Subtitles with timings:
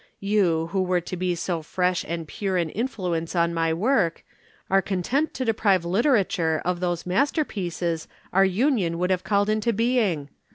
[0.19, 4.25] You, who were to be so fresh and pure an influence on my work,
[4.67, 10.29] are content to deprive literature of those masterpieces our union would have called into being!